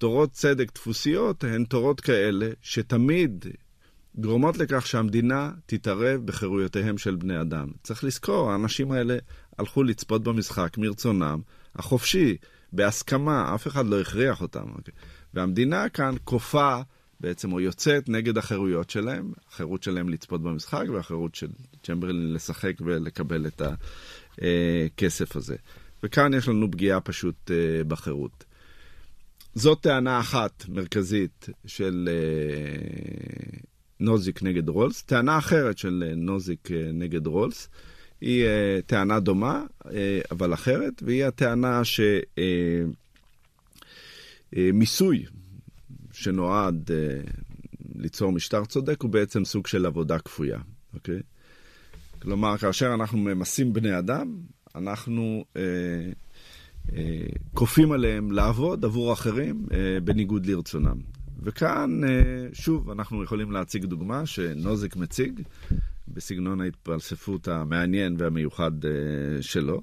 תורות 0.02 0.32
צדק 0.32 0.74
דפוסיות 0.74 1.44
הן 1.44 1.64
תורות 1.64 2.00
כאלה 2.00 2.50
שתמיד 2.62 3.46
גורמות 4.14 4.56
לכך 4.56 4.86
שהמדינה 4.86 5.50
תתערב 5.66 6.26
בחירויותיהם 6.26 6.98
של 6.98 7.16
בני 7.16 7.40
אדם. 7.40 7.68
צריך 7.82 8.04
לזכור, 8.04 8.52
האנשים 8.52 8.92
האלה 8.92 9.16
הלכו 9.58 9.82
לצפות 9.82 10.22
במשחק 10.22 10.78
מרצונם 10.78 11.40
החופשי, 11.76 12.36
בהסכמה, 12.72 13.54
אף 13.54 13.66
אחד 13.66 13.86
לא 13.86 14.00
הכריח 14.00 14.40
אותם. 14.40 14.64
והמדינה 15.34 15.88
כאן 15.88 16.14
כופה 16.24 16.80
בעצם, 17.20 17.52
או 17.52 17.60
יוצאת 17.60 18.08
נגד 18.08 18.38
החירויות 18.38 18.90
שלהם, 18.90 19.32
החירות 19.48 19.82
שלהם 19.82 20.08
לצפות 20.08 20.42
במשחק 20.42 20.84
והחירות 20.92 21.34
של 21.34 21.48
צ'מברלין 21.82 22.32
לשחק 22.32 22.74
ולקבל 22.80 23.46
את 23.46 23.62
הכסף 24.38 25.36
הזה. 25.36 25.56
וכאן 26.02 26.34
יש 26.34 26.48
לנו 26.48 26.70
פגיעה 26.70 27.00
פשוט 27.00 27.50
אה, 27.50 27.84
בחירות. 27.84 28.44
זאת 29.54 29.80
טענה 29.80 30.20
אחת 30.20 30.64
מרכזית 30.68 31.48
של 31.66 32.08
אה, 32.12 33.58
נוזיק 34.00 34.42
נגד 34.42 34.68
רולס. 34.68 35.02
טענה 35.02 35.38
אחרת 35.38 35.78
של 35.78 36.04
אה, 36.06 36.14
נוזיק 36.14 36.70
אה, 36.70 36.90
נגד 36.92 37.26
רולס 37.26 37.68
היא 38.20 38.44
טענה 38.86 39.20
דומה, 39.20 39.64
אבל 40.30 40.54
אחרת, 40.54 41.02
והיא 41.02 41.24
הטענה 41.24 41.82
שמיסוי 44.54 45.24
שנועד 46.12 46.90
ליצור 47.94 48.32
משטר 48.32 48.64
צודק 48.64 49.02
הוא 49.02 49.10
בעצם 49.10 49.44
סוג 49.44 49.66
של 49.66 49.86
עבודה 49.86 50.18
כפויה, 50.18 50.58
אוקיי? 50.94 51.20
כלומר, 52.18 52.58
כאשר 52.58 52.94
אנחנו 52.94 53.18
ממסים 53.18 53.72
בני 53.72 53.98
אדם, 53.98 54.36
אנחנו 54.74 55.44
אה, 55.56 55.62
אה, 55.62 56.12
כופים 57.54 57.92
עליהם 57.92 58.32
לעבוד 58.32 58.84
עבור 58.84 59.12
אחרים 59.12 59.66
אה, 59.72 60.00
בניגוד 60.04 60.46
לרצונם. 60.46 60.96
וכאן, 61.42 62.04
אה, 62.04 62.48
שוב, 62.52 62.90
אנחנו 62.90 63.24
יכולים 63.24 63.52
להציג 63.52 63.84
דוגמה 63.84 64.26
שנוזק 64.26 64.96
מציג 64.96 65.42
בסגנון 66.08 66.60
ההתפלספות 66.60 67.48
המעניין 67.48 68.16
והמיוחד 68.18 68.70
שלו, 69.40 69.82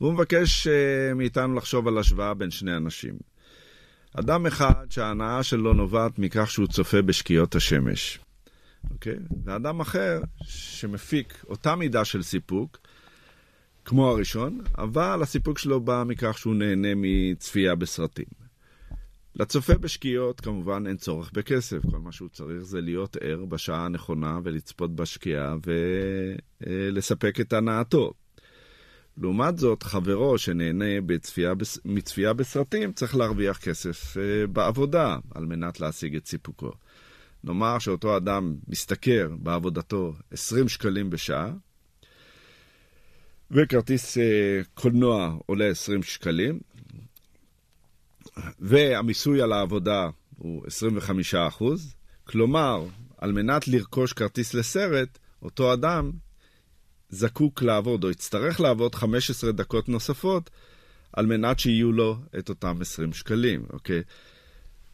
והוא 0.00 0.12
מבקש 0.12 0.66
מאיתנו 1.14 1.54
לחשוב 1.54 1.88
על 1.88 1.98
השוואה 1.98 2.34
בין 2.34 2.50
שני 2.50 2.76
אנשים. 2.76 3.14
אדם 4.14 4.46
אחד 4.46 4.86
שההנאה 4.90 5.42
שלו 5.42 5.72
נובעת 5.72 6.18
מכך 6.18 6.50
שהוא 6.50 6.66
צופה 6.66 7.02
בשקיעות 7.02 7.54
השמש, 7.54 8.18
אוקיי? 8.90 9.16
ואדם 9.44 9.80
אחר 9.80 10.20
שמפיק 10.42 11.44
אותה 11.48 11.76
מידה 11.76 12.04
של 12.04 12.22
סיפוק 12.22 12.78
כמו 13.84 14.10
הראשון, 14.10 14.60
אבל 14.78 15.22
הסיפוק 15.22 15.58
שלו 15.58 15.80
בא 15.80 16.04
מכך 16.06 16.38
שהוא 16.38 16.54
נהנה 16.54 16.88
מצפייה 16.96 17.74
בסרטים. 17.74 18.44
לצופה 19.36 19.74
בשקיעות 19.74 20.40
כמובן 20.40 20.86
אין 20.86 20.96
צורך 20.96 21.30
בכסף, 21.32 21.78
כל 21.90 21.98
מה 21.98 22.12
שהוא 22.12 22.28
צריך 22.28 22.62
זה 22.62 22.80
להיות 22.80 23.16
ער 23.20 23.44
בשעה 23.44 23.84
הנכונה 23.84 24.38
ולצפות 24.44 24.96
בשקיעה 24.96 25.56
ולספק 26.60 27.40
את 27.40 27.52
הנאתו. 27.52 28.12
לעומת 29.18 29.58
זאת, 29.58 29.82
חברו 29.82 30.38
שנהנה 30.38 31.00
בצפייה, 31.06 31.52
מצפייה 31.84 32.32
בסרטים 32.32 32.92
צריך 32.92 33.16
להרוויח 33.16 33.58
כסף 33.58 34.16
אה, 34.16 34.46
בעבודה 34.46 35.18
על 35.34 35.46
מנת 35.46 35.80
להשיג 35.80 36.16
את 36.16 36.26
סיפוקו. 36.26 36.70
נאמר 37.44 37.78
שאותו 37.78 38.16
אדם 38.16 38.56
משתכר 38.68 39.28
בעבודתו 39.38 40.14
20 40.30 40.68
שקלים 40.68 41.10
בשעה, 41.10 41.52
וכרטיס 43.54 44.18
אה, 44.18 44.60
קולנוע 44.74 45.36
עולה 45.46 45.66
20 45.66 46.02
שקלים, 46.02 46.60
והמיסוי 48.58 49.42
על 49.42 49.52
העבודה 49.52 50.08
הוא 50.38 50.66
25 50.66 51.34
אחוז. 51.34 51.94
כלומר, 52.24 52.84
על 53.18 53.32
מנת 53.32 53.68
לרכוש 53.68 54.12
כרטיס 54.12 54.54
לסרט, 54.54 55.18
אותו 55.42 55.72
אדם 55.72 56.10
זקוק 57.08 57.62
לעבוד, 57.62 58.04
או 58.04 58.10
יצטרך 58.10 58.60
לעבוד 58.60 58.94
15 58.94 59.52
דקות 59.52 59.88
נוספות, 59.88 60.50
על 61.12 61.26
מנת 61.26 61.58
שיהיו 61.58 61.92
לו 61.92 62.16
את 62.38 62.48
אותם 62.48 62.78
20 62.80 63.12
שקלים, 63.12 63.64
אוקיי? 63.72 64.02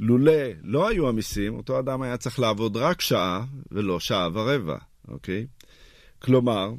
לולא 0.01 0.33
לא 0.63 0.89
היו 0.89 1.09
המיסים, 1.09 1.55
אותו 1.55 1.79
אדם 1.79 2.03
היה 2.03 2.17
צריך 2.17 2.39
לעבוד 2.39 2.77
רק 2.77 3.01
שעה, 3.01 3.45
ולא 3.73 4.01
שעה 4.01 4.29
ורבע, 4.33 4.77
אוקיי? 5.09 5.47
כלומר, 6.19 6.73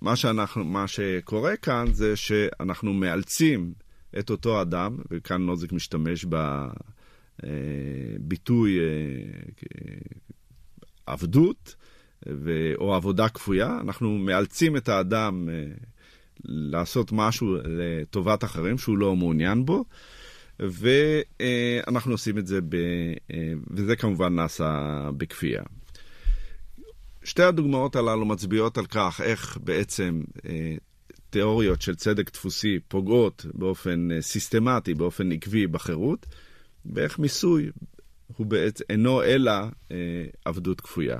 מה, 0.00 0.16
שאנחנו, 0.16 0.64
מה 0.64 0.88
שקורה 0.88 1.56
כאן 1.56 1.86
זה 1.92 2.16
שאנחנו 2.16 2.92
מאלצים 2.92 3.72
את 4.18 4.30
אותו 4.30 4.62
אדם, 4.62 4.98
וכאן 5.10 5.42
נוזק 5.42 5.72
משתמש 5.72 6.26
בביטוי 7.42 8.78
עבדות 11.06 11.74
או 12.78 12.94
עבודה 12.94 13.28
כפויה, 13.28 13.78
אנחנו 13.80 14.18
מאלצים 14.18 14.76
את 14.76 14.88
האדם 14.88 15.48
לעשות 16.44 17.12
משהו 17.12 17.56
לטובת 17.64 18.44
אחרים 18.44 18.78
שהוא 18.78 18.98
לא 18.98 19.16
מעוניין 19.16 19.64
בו, 19.64 19.84
ואנחנו 20.60 22.12
עושים 22.12 22.38
את 22.38 22.46
זה, 22.46 22.60
ב... 22.60 22.76
וזה 23.70 23.96
כמובן 23.96 24.34
נעשה 24.34 25.00
בכפייה. 25.16 25.62
שתי 27.26 27.42
הדוגמאות 27.42 27.96
הללו 27.96 28.26
מצביעות 28.26 28.78
על 28.78 28.86
כך 28.86 29.20
איך 29.24 29.58
בעצם 29.64 30.20
תיאוריות 31.30 31.82
של 31.82 31.94
צדק 31.94 32.32
דפוסי 32.32 32.78
פוגעות 32.88 33.46
באופן 33.54 34.08
סיסטמטי, 34.20 34.94
באופן 34.94 35.32
עקבי 35.32 35.66
בחירות, 35.66 36.26
ואיך 36.86 37.18
מיסוי 37.18 37.70
הוא 38.36 38.46
בעצם 38.46 38.84
אינו 38.90 39.22
אלא 39.22 39.52
עבדות 40.44 40.80
כפויה. 40.80 41.18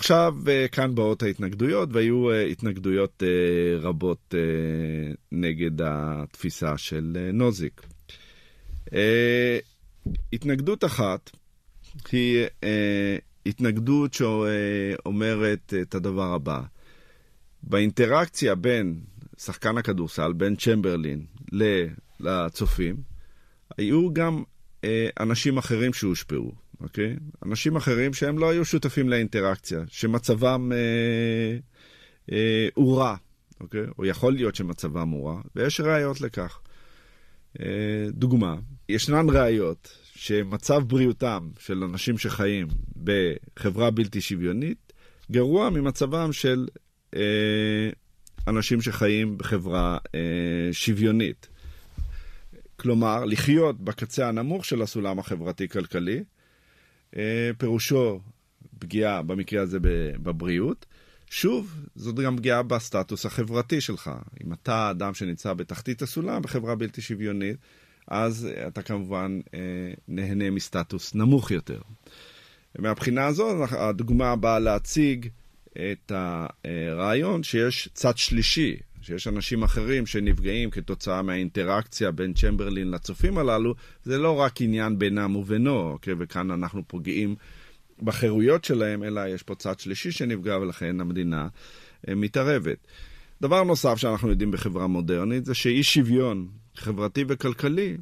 עכשיו, 0.00 0.34
אה, 0.48 0.68
כאן 0.68 0.94
באות 0.94 1.22
ההתנגדויות, 1.22 1.88
והיו 1.92 2.30
אה, 2.30 2.46
התנגדויות 2.46 3.22
אה, 3.22 3.78
רבות 3.80 4.34
נגד 5.32 5.82
התפיסה 5.82 6.78
של 6.78 7.30
נוזיק. 7.32 7.86
התנגדות 10.32 10.84
אחת 10.84 11.30
היא 12.12 12.46
התנגדות 13.46 14.14
שאומרת 14.14 15.74
את 15.82 15.94
הדבר 15.94 16.34
הבא: 16.34 16.60
באינטראקציה 17.62 18.54
בין 18.54 19.00
שחקן 19.38 19.78
הכדורסל, 19.78 20.32
בין 20.32 20.56
צ'מברלין 20.56 21.24
לצופים, 22.20 22.96
היו 23.78 24.12
גם 24.12 24.42
אנשים 25.20 25.58
אחרים 25.58 25.92
שהושפעו. 25.92 26.52
אוקיי? 26.80 27.16
אנשים 27.46 27.76
אחרים 27.76 28.14
שהם 28.14 28.38
לא 28.38 28.50
היו 28.50 28.64
שותפים 28.64 29.08
לאינטראקציה, 29.08 29.80
שמצבם 29.88 30.72
אה, 30.72 31.58
אה, 32.32 32.68
הוא 32.74 32.98
רע, 32.98 33.16
אוקיי? 33.60 33.84
או 33.98 34.04
יכול 34.04 34.32
להיות 34.32 34.54
שמצבם 34.54 35.08
הוא 35.08 35.28
רע, 35.28 35.40
ויש 35.56 35.80
ראיות 35.80 36.20
לכך. 36.20 36.60
אה, 37.60 38.06
דוגמה, 38.10 38.56
ישנן 38.90 39.26
ראיות 39.28 39.96
שמצב 40.14 40.82
בריאותם 40.86 41.48
של 41.58 41.84
אנשים 41.84 42.18
שחיים 42.18 42.66
בחברה 43.04 43.90
בלתי 43.90 44.20
שוויונית 44.20 44.92
גרוע 45.30 45.70
ממצבם 45.70 46.32
של 46.32 46.66
אה, 47.16 47.90
אנשים 48.48 48.80
שחיים 48.80 49.38
בחברה 49.38 49.98
אה, 50.14 50.72
שוויונית. 50.72 51.48
כלומר, 52.76 53.24
לחיות 53.24 53.80
בקצה 53.80 54.28
הנמוך 54.28 54.64
של 54.64 54.82
הסולם 54.82 55.18
החברתי-כלכלי, 55.18 56.24
אה, 57.16 57.50
פירושו 57.58 58.20
פגיעה, 58.78 59.22
במקרה 59.22 59.62
הזה 59.62 59.78
בבריאות. 60.22 60.86
שוב, 61.30 61.74
זאת 61.94 62.16
גם 62.16 62.36
פגיעה 62.36 62.62
בסטטוס 62.62 63.26
החברתי 63.26 63.80
שלך. 63.80 64.10
אם 64.44 64.52
אתה 64.52 64.90
אדם 64.90 65.14
שנמצא 65.14 65.52
בתחתית 65.52 66.02
הסולם 66.02 66.42
בחברה 66.42 66.74
בלתי 66.74 67.00
שוויונית, 67.00 67.56
אז 68.10 68.48
אתה 68.68 68.82
כמובן 68.82 69.40
אה, 69.54 69.60
נהנה 70.08 70.50
מסטטוס 70.50 71.14
נמוך 71.14 71.50
יותר. 71.50 71.80
מהבחינה 72.78 73.26
הזו, 73.26 73.64
הדוגמה 73.70 74.36
באה 74.36 74.58
להציג 74.58 75.28
את 75.72 76.12
הרעיון 76.14 77.42
שיש 77.42 77.88
צד 77.94 78.18
שלישי, 78.18 78.76
שיש 79.02 79.28
אנשים 79.28 79.62
אחרים 79.62 80.06
שנפגעים 80.06 80.70
כתוצאה 80.70 81.22
מהאינטראקציה 81.22 82.10
בין 82.10 82.34
צ'מברלין 82.34 82.90
לצופים 82.90 83.38
הללו, 83.38 83.74
זה 84.04 84.18
לא 84.18 84.40
רק 84.40 84.60
עניין 84.60 84.98
בינם 84.98 85.36
ובינו, 85.36 85.90
אוקיי? 85.90 86.14
וכאן 86.18 86.50
אנחנו 86.50 86.82
פוגעים 86.86 87.34
בחירויות 88.02 88.64
שלהם, 88.64 89.02
אלא 89.02 89.20
יש 89.28 89.42
פה 89.42 89.54
צד 89.54 89.80
שלישי 89.80 90.12
שנפגע 90.12 90.58
ולכן 90.58 91.00
המדינה 91.00 91.48
אה, 92.08 92.14
מתערבת. 92.14 92.86
דבר 93.42 93.62
נוסף 93.62 93.96
שאנחנו 93.96 94.30
יודעים 94.30 94.50
בחברה 94.50 94.86
מודרנית 94.86 95.44
זה 95.44 95.54
שאי 95.54 95.82
שוויון 95.82 96.48
חברתי 96.74 97.24
וכלכלי 97.28 97.96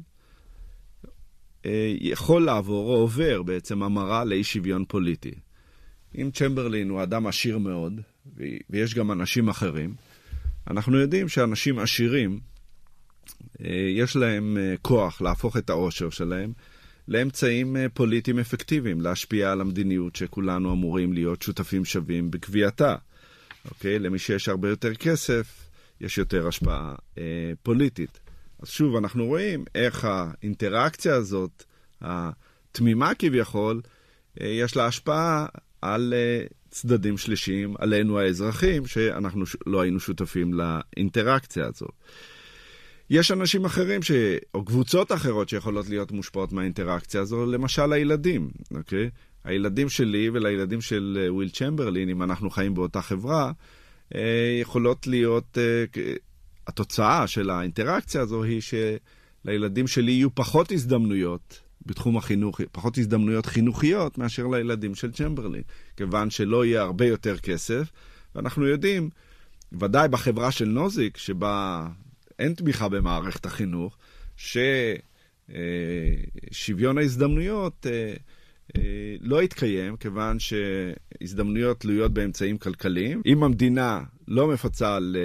אה, 1.65 1.93
יכול 1.99 2.45
לעבור 2.45 2.93
או 2.93 2.99
עובר 2.99 3.43
בעצם 3.43 3.83
המרה 3.83 4.23
לאי 4.23 4.43
שוויון 4.43 4.85
פוליטי. 4.87 5.33
אם 6.17 6.29
צ'מברלין 6.33 6.89
הוא 6.89 7.03
אדם 7.03 7.27
עשיר 7.27 7.57
מאוד, 7.57 8.01
ויש 8.69 8.95
גם 8.95 9.11
אנשים 9.11 9.49
אחרים, 9.49 9.93
אנחנו 10.69 10.97
יודעים 10.97 11.29
שאנשים 11.29 11.79
עשירים, 11.79 12.39
אה, 13.61 13.87
יש 13.95 14.15
להם 14.15 14.57
אה, 14.57 14.75
כוח 14.81 15.21
להפוך 15.21 15.57
את 15.57 15.69
העושר 15.69 16.09
שלהם 16.09 16.53
לאמצעים 17.07 17.75
פוליטיים 17.93 18.39
אפקטיביים, 18.39 19.01
להשפיע 19.01 19.51
על 19.51 19.61
המדיניות 19.61 20.15
שכולנו 20.15 20.73
אמורים 20.73 21.13
להיות 21.13 21.41
שותפים 21.41 21.85
שווים 21.85 22.31
בקביעתה. 22.31 22.95
אוקיי? 23.65 23.99
למי 23.99 24.19
שיש 24.19 24.49
הרבה 24.49 24.69
יותר 24.69 24.93
כסף, 24.93 25.69
יש 26.01 26.17
יותר 26.17 26.47
השפעה 26.47 26.95
אה, 27.17 27.23
פוליטית. 27.63 28.19
אז 28.59 28.69
שוב, 28.69 28.95
אנחנו 28.95 29.25
רואים 29.25 29.65
איך 29.75 30.05
האינטראקציה 30.05 31.15
הזאת, 31.15 31.63
התמימה 32.01 33.11
כביכול, 33.19 33.81
אה, 34.41 34.47
יש 34.47 34.75
לה 34.75 34.85
השפעה 34.85 35.45
על 35.81 36.13
אה, 36.15 36.45
צדדים 36.69 37.17
שלישיים, 37.17 37.73
עלינו 37.79 38.19
האזרחים, 38.19 38.87
שאנחנו 38.87 39.43
לא 39.65 39.81
היינו 39.81 39.99
שותפים 39.99 40.53
לאינטראקציה 40.53 41.65
הזו. 41.65 41.85
יש 43.09 43.31
אנשים 43.31 43.65
אחרים, 43.65 44.03
ש... 44.03 44.11
או 44.53 44.65
קבוצות 44.65 45.11
אחרות 45.11 45.49
שיכולות 45.49 45.89
להיות 45.89 46.11
מושפעות 46.11 46.51
מהאינטראקציה 46.51 47.21
הזו, 47.21 47.45
למשל 47.45 47.93
הילדים, 47.93 48.49
אוקיי? 48.75 49.09
הילדים 49.43 49.89
שלי 49.89 50.29
ולילדים 50.29 50.81
של 50.81 51.19
אה, 51.21 51.33
וויל 51.33 51.49
צ'מברלין, 51.49 52.09
אם 52.09 52.23
אנחנו 52.23 52.49
חיים 52.49 52.73
באותה 52.73 53.01
חברה, 53.01 53.51
יכולות 54.61 55.07
להיות, 55.07 55.57
התוצאה 56.69 57.27
של 57.27 57.49
האינטראקציה 57.49 58.21
הזו 58.21 58.43
היא 58.43 58.61
שלילדים 58.61 59.87
שלי 59.87 60.11
יהיו 60.11 60.35
פחות 60.35 60.71
הזדמנויות 60.71 61.61
בתחום 61.85 62.17
החינוך, 62.17 62.61
פחות 62.71 62.97
הזדמנויות 62.97 63.45
חינוכיות 63.45 64.17
מאשר 64.17 64.47
לילדים 64.47 64.95
של 64.95 65.11
צ'מברלין, 65.11 65.61
כיוון 65.97 66.29
שלא 66.29 66.65
יהיה 66.65 66.81
הרבה 66.81 67.05
יותר 67.05 67.37
כסף, 67.37 67.91
ואנחנו 68.35 68.67
יודעים, 68.67 69.09
ודאי 69.71 70.07
בחברה 70.07 70.51
של 70.51 70.65
נוזיק, 70.65 71.17
שבה 71.17 71.87
אין 72.39 72.53
תמיכה 72.53 72.89
במערכת 72.89 73.45
החינוך, 73.45 73.97
ששוויון 76.51 76.97
ההזדמנויות 76.97 77.85
אה, 77.89 78.13
אה, 78.77 79.15
לא 79.21 79.43
יתקיים, 79.43 79.97
כיוון 79.97 80.37
שהזדמנויות 80.39 81.79
תלויות 81.79 82.13
באמצעים 82.13 82.57
כלכליים. 82.57 83.21
אם 83.25 83.43
המדינה 83.43 84.03
לא 84.27 84.47
מפצה 84.47 84.95
על... 84.95 85.15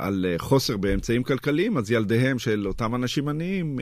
אה, 0.00 0.06
על 0.06 0.26
חוסר 0.38 0.76
באמצעים 0.76 1.22
כלכליים, 1.22 1.76
אז 1.76 1.90
ילדיהם 1.90 2.38
של 2.38 2.68
אותם 2.68 2.94
אנשים 2.94 3.28
עניים 3.28 3.78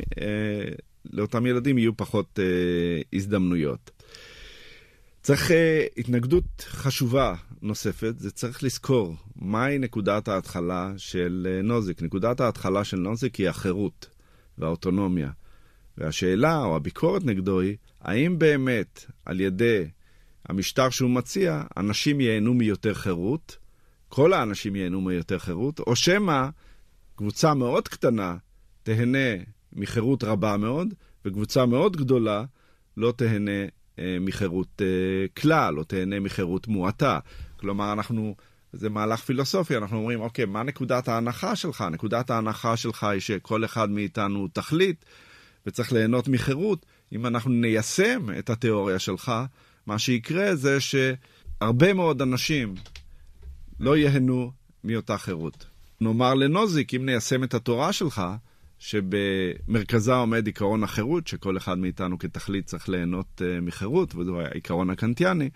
לאותם 1.13 1.47
ילדים 1.47 1.79
יהיו 1.79 1.97
פחות 1.97 2.39
אה, 2.43 3.03
הזדמנויות. 3.13 3.91
צריך 5.23 5.51
אה, 5.51 5.87
התנגדות 5.97 6.45
חשובה 6.61 7.35
נוספת, 7.63 8.15
זה 8.19 8.31
צריך 8.31 8.63
לזכור 8.63 9.17
מהי 9.37 9.79
נקודת 9.79 10.29
ההתחלה 10.29 10.93
של 10.97 11.49
אה, 11.51 11.63
נוזיק. 11.63 12.03
נקודת 12.03 12.41
ההתחלה 12.41 12.85
של 12.85 12.97
נוזיק 12.97 13.35
היא 13.35 13.49
החירות 13.49 14.09
והאוטונומיה. 14.59 15.31
והשאלה 15.99 16.65
או 16.65 16.77
הביקורת 16.77 17.25
נגדו 17.25 17.61
היא, 17.61 17.77
האם 18.01 18.39
באמת 18.39 19.05
על 19.25 19.41
ידי 19.41 19.85
המשטר 20.49 20.91
שהוא 20.91 21.11
מציע, 21.11 21.63
אנשים 21.77 22.21
ייהנו 22.21 22.55
מיותר 22.55 22.95
חירות, 22.95 23.57
כל 24.09 24.33
האנשים 24.33 24.77
ייהנו 24.77 25.01
מיותר 25.01 25.39
חירות, 25.39 25.81
או 25.81 25.97
שמא 25.97 26.49
קבוצה 27.17 27.55
מאוד 27.55 27.89
קטנה 27.89 28.37
תהנה 28.83 29.43
מחירות 29.73 30.25
רבה 30.25 30.57
מאוד, 30.57 30.95
וקבוצה 31.25 31.67
מאוד 31.67 31.97
גדולה 31.97 32.45
לא 32.97 33.13
תהנה 33.17 33.65
אה, 33.99 34.17
מחירות 34.21 34.83
אה, 34.83 35.27
כלל, 35.37 35.75
לא 35.75 35.83
תהנה 35.83 36.21
מחירות 36.21 36.69
מועטה. 36.69 37.19
כלומר, 37.57 37.93
אנחנו, 37.93 38.35
זה 38.73 38.91
מהלך 38.91 39.21
פילוסופי, 39.21 39.77
אנחנו 39.77 39.97
אומרים, 39.97 40.21
אוקיי, 40.21 40.45
מה 40.45 40.63
נקודת 40.63 41.09
ההנחה 41.09 41.57
שלך? 41.57 41.85
נקודת 41.93 42.31
ההנחה 42.31 42.77
שלך 42.77 43.05
היא 43.05 43.21
שכל 43.21 43.65
אחד 43.65 43.91
מאיתנו 43.91 44.49
תכלית, 44.53 45.05
וצריך 45.67 45.93
ליהנות 45.93 46.29
מחירות. 46.29 46.87
אם 47.13 47.27
אנחנו 47.27 47.51
ניישם 47.51 48.27
את 48.39 48.51
התיאוריה 48.51 48.99
שלך, 48.99 49.33
מה 49.87 49.99
שיקרה 49.99 50.55
זה 50.55 50.79
שהרבה 50.81 51.95
מאוד 51.95 52.23
אנשים 52.23 52.75
לא 53.81 53.97
ייהנו 53.97 54.53
מאותה 54.85 55.19
חירות. 55.19 55.67
נאמר 56.01 56.35
לנוזיק, 56.35 56.95
אם 56.95 57.07
ניישם 57.07 57.45
את 57.45 57.55
התורה 57.55 57.93
שלך, 57.93 58.23
שבמרכזה 58.79 60.15
עומד 60.15 60.47
עיקרון 60.47 60.85
החירות, 60.85 61.27
שכל 61.27 61.57
אחד 61.57 61.79
מאיתנו 61.79 62.19
כתכלית 62.19 62.67
צריך 62.67 62.89
ליהנות 62.89 63.43
uh, 63.43 63.61
מחירות, 63.61 64.15
וזהו 64.15 64.41
העיקרון 64.41 64.91
הקנטיאני, 64.91 65.51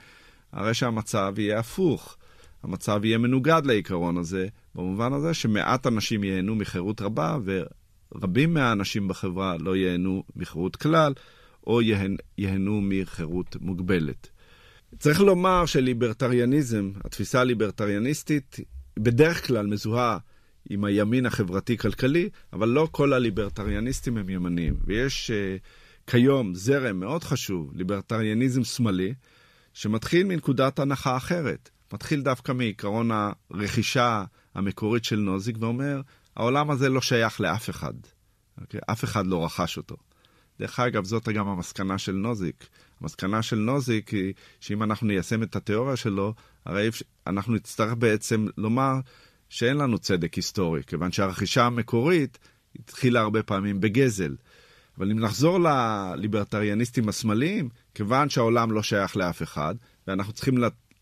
הרי 0.53 0.75
שהמצב 0.75 1.35
יהיה 1.37 1.59
הפוך. 1.59 2.17
המצב 2.63 3.05
יהיה 3.05 3.19
מנוגד 3.19 3.63
לעיקרון 3.65 4.17
הזה, 4.17 4.49
במובן 4.75 5.13
הזה 5.13 5.35
שמעט 5.35 5.87
אנשים 5.87 6.25
ייהנו 6.25 6.55
מחירות 6.55 7.01
רבה, 7.01 7.39
ורבים 7.45 8.55
מהאנשים 8.55 9.09
בחברה 9.09 9.57
לא 9.59 9.77
ייהנו 9.77 10.25
מחירות 10.37 10.77
כלל, 10.77 11.13
או 11.67 11.81
ייהנו 12.39 12.81
מחירות 12.83 13.57
מוגבלת. 13.61 14.31
צריך 14.99 15.21
לומר 15.21 15.67
שליברטריאניזם, 15.67 16.91
התפיסה 17.05 17.41
הליברטריאניסטית, 17.41 18.57
בדרך 18.99 19.47
כלל 19.47 19.67
מזוהה 19.67 20.19
עם 20.71 20.85
הימין 20.85 21.27
החברתי-כלכלי, 21.27 22.29
אבל 22.53 22.69
לא 22.69 22.89
כל 22.91 23.13
הליברטריאניסטים 23.13 24.17
הם 24.17 24.29
ימניים. 24.29 24.77
ויש 24.85 25.31
uh, 25.31 26.11
כיום 26.11 26.55
זרם 26.55 27.01
מאוד 27.01 27.25
חשוב, 27.25 27.73
ליברטריאניזם 27.75 28.65
שמאלי, 28.65 29.15
שמתחיל 29.75 30.27
מנקודת 30.27 30.79
הנחה 30.79 31.17
אחרת. 31.17 31.71
מתחיל 31.93 32.23
דווקא 32.23 32.53
מעיקרון 32.53 33.11
הרכישה 33.51 34.25
המקורית 34.55 35.05
של 35.05 35.17
נוזיק 35.17 35.57
ואומר, 35.61 36.01
העולם 36.37 36.71
הזה 36.71 36.89
לא 36.89 37.01
שייך 37.01 37.41
לאף 37.41 37.71
אחד. 37.71 37.93
Okay? 37.95 38.61
אוקיי? 38.61 38.81
אף 38.91 39.05
אחד 39.05 39.27
לא 39.27 39.45
רכש 39.45 39.77
אותו. 39.77 39.97
דרך 40.59 40.81
אגב, 40.81 41.05
זאת 41.05 41.29
גם 41.29 41.49
המסקנה 41.49 41.99
של 41.99 42.13
נוזיק. 42.13 42.67
המסקנה 43.01 43.43
של 43.43 43.57
נוזיק 43.57 44.09
היא 44.09 44.33
שאם 44.61 44.83
אנחנו 44.83 45.07
ניישם 45.07 45.43
את 45.43 45.57
התיאוריה 45.57 45.97
שלו, 45.97 46.35
הרי 46.65 46.89
אנחנו 47.27 47.55
נצטרך 47.55 47.95
בעצם 47.95 48.47
לומר 48.57 48.95
שאין 49.49 49.77
לנו 49.77 49.99
צדק 49.99 50.35
היסטורי, 50.35 50.83
כיוון 50.87 51.13
שהרכישה 51.13 51.67
המקורית 51.67 52.39
התחילה 52.79 53.21
הרבה 53.21 53.43
פעמים 53.43 53.81
בגזל. 53.81 54.37
אבל 54.99 55.11
אם 55.11 55.19
נחזור 55.19 55.59
לליברטריאניסטים 55.61 57.09
השמאליים, 57.09 57.69
כיוון 57.95 58.29
שהעולם 58.29 58.73
לא 58.73 58.83
שייך 58.83 59.17
לאף 59.17 59.43
אחד, 59.43 59.75
ואנחנו 60.07 60.33
צריכים 60.33 60.55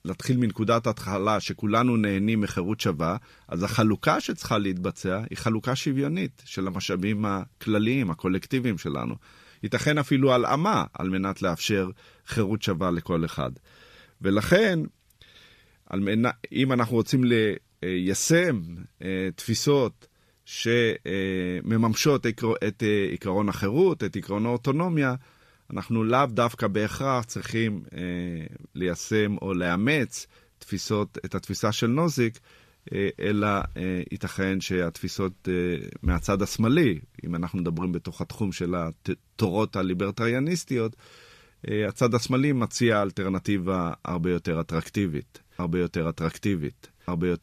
להתחיל 0.04 0.37
מנקודת 0.37 0.87
התחלה 0.87 1.40
שכולנו 1.40 1.96
נהנים 1.96 2.40
מחירות 2.40 2.80
שווה, 2.80 3.16
אז 3.48 3.62
החלוקה 3.62 4.20
שצריכה 4.20 4.58
להתבצע 4.58 5.22
היא 5.30 5.38
חלוקה 5.38 5.76
שוויונית 5.76 6.42
של 6.44 6.66
המשאבים 6.66 7.24
הכלליים, 7.24 8.11
הקולקטיביים 8.11 8.78
שלנו. 8.78 9.14
ייתכן 9.62 9.99
אפילו 9.99 10.33
הלאמה 10.33 10.85
על 10.92 11.09
מנת 11.09 11.42
לאפשר 11.42 11.90
חירות 12.27 12.62
שווה 12.62 12.90
לכל 12.90 13.25
אחד. 13.25 13.51
ולכן, 14.23 14.79
מנה, 15.94 16.31
אם 16.53 16.73
אנחנו 16.73 16.97
רוצים 16.97 17.25
ליישם 17.83 18.61
אה, 19.03 19.29
תפיסות 19.37 20.07
שמממשות 20.44 22.27
את 22.27 22.83
אה, 22.83 23.09
עקרון 23.12 23.49
החירות, 23.49 24.05
את 24.05 24.16
עקרון 24.16 24.47
האוטונומיה, 24.47 25.14
אנחנו 25.71 26.05
לאו 26.05 26.27
דווקא 26.27 26.66
בהכרח 26.66 27.25
צריכים 27.25 27.83
אה, 27.94 28.01
ליישם 28.75 29.37
או 29.42 29.55
לאמץ 29.55 30.27
תפיסות, 30.59 31.18
את 31.25 31.35
התפיסה 31.35 31.73
של 31.73 31.87
נוזיק, 31.87 32.38
אלא 33.20 33.46
אה, 33.46 34.03
ייתכן 34.12 34.61
שהתפיסות 34.61 35.48
אה, 35.48 35.88
מהצד 36.03 36.42
השמאלי, 36.42 36.98
אם 37.24 37.35
אנחנו 37.35 37.59
מדברים 37.59 37.92
בתוך 37.92 38.20
התחום 38.20 38.53
של 38.53 38.74
התורות 38.74 39.77
הליברטריאניסטיות, 39.77 40.96
אה, 41.68 41.88
הצד 41.88 42.14
השמאלי 42.14 42.53
מציע 42.53 43.03
אלטרנטיבה 43.03 43.92
הרבה 44.05 44.31
יותר 44.31 44.61
אטרקטיבית, 44.61 45.38
הרבה 45.59 45.79
יותר 45.79 46.09
אטרקטיבית, 46.09 46.88
הרבה 47.07 47.29
יותר... 47.29 47.38